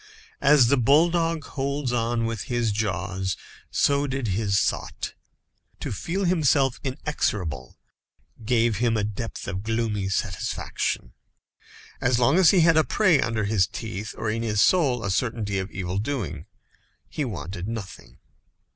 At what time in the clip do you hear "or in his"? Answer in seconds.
14.17-14.59